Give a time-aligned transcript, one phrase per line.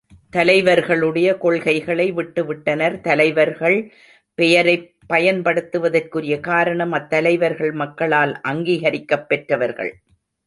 [0.35, 3.01] தலைவர்களுடைய கொள்கைகளை விட்டு விட்டனர்.
[3.01, 3.93] தலைவர்கள்
[4.33, 9.91] பெயரைப் பயன்படுத்துவதற்குரிய காரணம் அத்தலைவர்கள் மக்களால் அங்கீகரிக்கப் பெற்றவர்கள்.